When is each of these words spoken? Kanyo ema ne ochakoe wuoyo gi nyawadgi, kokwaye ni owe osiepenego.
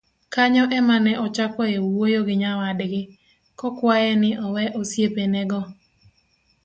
Kanyo 0.33 0.63
ema 0.77 0.95
ne 1.05 1.13
ochakoe 1.25 1.77
wuoyo 1.87 2.19
gi 2.27 2.35
nyawadgi, 2.41 3.01
kokwaye 3.59 4.11
ni 4.21 4.29
owe 4.45 4.63
osiepenego. 4.79 5.61